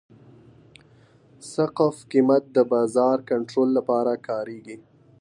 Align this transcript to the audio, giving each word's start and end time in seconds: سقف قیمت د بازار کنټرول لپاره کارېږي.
سقف 1.51 1.95
قیمت 2.11 2.43
د 2.55 2.57
بازار 2.73 3.17
کنټرول 3.29 3.69
لپاره 3.77 4.13
کارېږي. 4.27 4.77